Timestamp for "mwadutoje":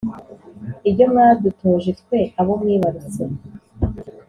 1.11-1.91